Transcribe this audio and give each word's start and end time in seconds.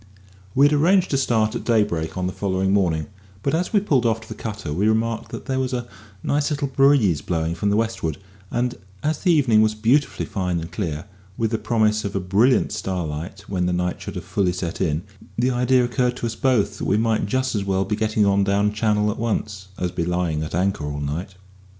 We 0.55 0.65
had 0.65 0.73
arranged 0.73 1.11
to 1.11 1.15
start 1.19 1.53
at 1.53 1.63
daybreak 1.63 2.17
on 2.17 2.25
the 2.25 2.33
following 2.33 2.73
morning; 2.73 3.05
but 3.43 3.53
as 3.53 3.71
we 3.71 3.79
pulled 3.79 4.03
off 4.03 4.19
to 4.21 4.27
the 4.27 4.33
cutter 4.33 4.73
we 4.73 4.87
remarked 4.87 5.29
that 5.31 5.45
there 5.45 5.59
was 5.59 5.73
a 5.73 5.87
nice 6.23 6.49
little 6.49 6.69
breeze 6.69 7.21
blowing 7.21 7.53
from 7.53 7.69
the 7.69 7.75
westward, 7.77 8.17
and 8.49 8.73
as 9.03 9.19
the 9.19 9.31
evening 9.31 9.61
was 9.61 9.75
beautifully 9.75 10.25
fine 10.25 10.59
and 10.59 10.71
clear, 10.71 11.05
with 11.37 11.51
the 11.51 11.59
promise 11.59 12.03
of 12.03 12.15
a 12.15 12.19
brilliant 12.19 12.71
starlight 12.71 13.41
when 13.47 13.67
the 13.67 13.73
night 13.73 14.01
should 14.01 14.15
have 14.15 14.25
fully 14.25 14.53
set 14.53 14.81
in, 14.81 15.03
the 15.37 15.51
idea 15.51 15.85
occurred 15.85 16.17
to 16.17 16.25
us 16.25 16.33
both 16.33 16.79
that 16.79 16.85
we 16.85 16.97
might 16.97 17.27
just 17.27 17.53
as 17.53 17.63
well 17.63 17.85
be 17.85 17.95
getting 17.95 18.25
on 18.25 18.43
down 18.43 18.73
Channel 18.73 19.11
at 19.11 19.19
once, 19.19 19.67
as 19.77 19.91
be 19.91 20.03
lying 20.03 20.41
at 20.41 20.55
anchor 20.55 20.83
all 20.85 20.99
night. 20.99 21.35